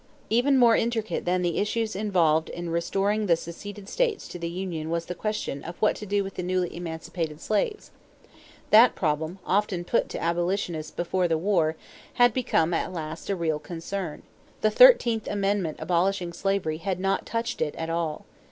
= 0.19 0.21
Even 0.31 0.57
more 0.57 0.75
intricate 0.75 1.25
than 1.25 1.43
the 1.43 1.59
issues 1.59 1.95
involved 1.95 2.49
in 2.49 2.71
restoring 2.71 3.27
the 3.27 3.35
seceded 3.35 3.87
states 3.87 4.27
to 4.27 4.39
the 4.39 4.49
union 4.49 4.89
was 4.89 5.05
the 5.05 5.13
question 5.13 5.63
of 5.63 5.77
what 5.79 5.95
to 5.95 6.07
do 6.07 6.23
with 6.23 6.33
the 6.33 6.41
newly 6.41 6.75
emancipated 6.75 7.39
slaves. 7.39 7.91
That 8.71 8.95
problem, 8.95 9.37
often 9.45 9.83
put 9.85 10.09
to 10.09 10.19
abolitionists 10.19 10.89
before 10.91 11.27
the 11.27 11.37
war, 11.37 11.75
had 12.15 12.33
become 12.33 12.73
at 12.73 12.91
last 12.91 13.29
a 13.29 13.35
real 13.35 13.59
concern. 13.59 14.23
The 14.61 14.71
thirteenth 14.71 15.27
amendment 15.27 15.77
abolishing 15.79 16.33
slavery 16.33 16.77
had 16.77 16.99
not 16.99 17.27
touched 17.27 17.61
it 17.61 17.75
at 17.75 17.91
all. 17.91 18.25